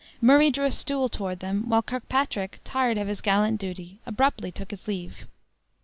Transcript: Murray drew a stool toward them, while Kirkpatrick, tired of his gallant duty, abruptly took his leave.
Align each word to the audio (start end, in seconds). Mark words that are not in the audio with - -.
Murray 0.19 0.49
drew 0.49 0.65
a 0.65 0.71
stool 0.71 1.09
toward 1.09 1.41
them, 1.41 1.69
while 1.69 1.83
Kirkpatrick, 1.83 2.59
tired 2.63 2.97
of 2.97 3.07
his 3.07 3.21
gallant 3.21 3.59
duty, 3.61 3.99
abruptly 4.07 4.51
took 4.51 4.71
his 4.71 4.87
leave. 4.87 5.27